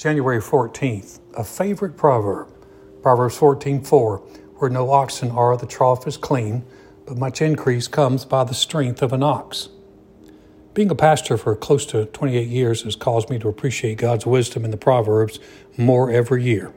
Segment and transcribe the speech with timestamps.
[0.00, 2.48] January 14th, a favorite proverb,
[3.02, 4.22] Proverbs 14:4,
[4.56, 6.64] where no oxen are, the trough is clean,
[7.04, 9.68] but much increase comes by the strength of an ox.
[10.72, 14.64] Being a pastor for close to 28 years has caused me to appreciate God's wisdom
[14.64, 15.38] in the Proverbs
[15.76, 16.72] more every year.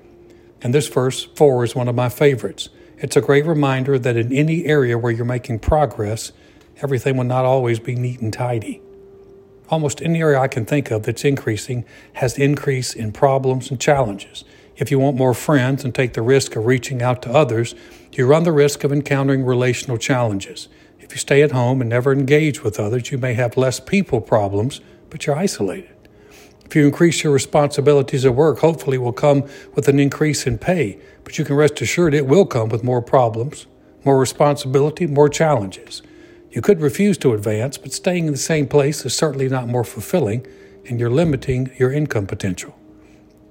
[0.62, 2.68] And this verse 4 is one of my favorites.
[2.98, 6.34] It's a great reminder that in any area where you're making progress,
[6.82, 8.82] everything will not always be neat and tidy.
[9.74, 11.84] Almost any area I can think of that's increasing
[12.14, 14.44] has increase in problems and challenges.
[14.78, 17.74] If you want more friends and take the risk of reaching out to others,
[18.12, 20.68] you run the risk of encountering relational challenges.
[21.00, 24.22] If you stay at home and never engage with others, you may have less people
[24.22, 25.90] problems, but you're isolated.
[26.68, 29.42] If you increase your responsibilities at work, hopefully will come
[29.74, 33.02] with an increase in pay, but you can rest assured it will come with more
[33.02, 33.66] problems,
[34.06, 36.04] more responsibility, more challenges.
[36.54, 39.84] You could refuse to advance, but staying in the same place is certainly not more
[39.84, 40.46] fulfilling,
[40.88, 42.78] and you're limiting your income potential.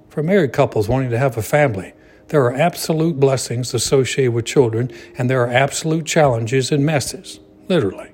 [0.09, 1.93] For married couples wanting to have a family,
[2.29, 8.11] there are absolute blessings associated with children, and there are absolute challenges and messes, literally.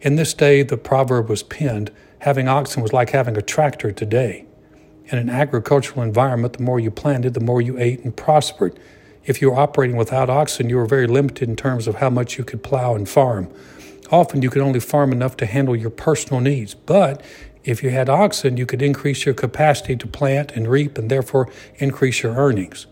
[0.00, 1.90] In this day, the proverb was penned
[2.24, 4.46] having oxen was like having a tractor today.
[5.08, 8.80] In an agricultural environment, the more you planted, the more you ate and prospered.
[9.26, 12.36] If you were operating without oxen, you were very limited in terms of how much
[12.36, 13.48] you could plow and farm.
[14.10, 17.22] Often you could only farm enough to handle your personal needs, but
[17.64, 21.48] if you had oxen, you could increase your capacity to plant and reap and therefore
[21.76, 22.86] increase your earnings.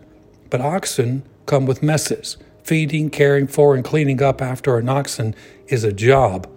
[0.49, 2.39] But oxen come with messes.
[2.65, 5.35] Feeding, caring for, and cleaning up after an oxen
[5.67, 6.49] is a job,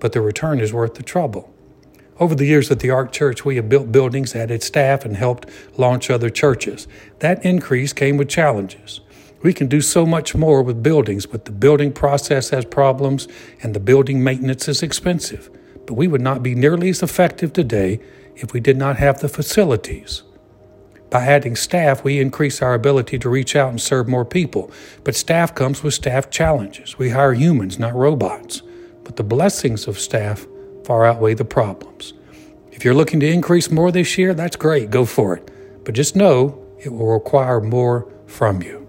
[0.00, 1.53] but the return is worth the trouble.
[2.20, 5.48] Over the years at the Ark Church, we have built buildings, added staff, and helped
[5.76, 6.86] launch other churches.
[7.18, 9.00] That increase came with challenges.
[9.42, 13.26] We can do so much more with buildings, but the building process has problems
[13.62, 15.50] and the building maintenance is expensive.
[15.86, 18.00] But we would not be nearly as effective today
[18.36, 20.22] if we did not have the facilities.
[21.10, 24.70] By adding staff, we increase our ability to reach out and serve more people.
[25.02, 26.96] But staff comes with staff challenges.
[26.96, 28.62] We hire humans, not robots.
[29.02, 30.46] But the blessings of staff
[30.84, 32.12] far outweigh the problems.
[32.72, 35.50] If you're looking to increase more this year, that's great, go for it.
[35.84, 38.83] But just know it will require more from you.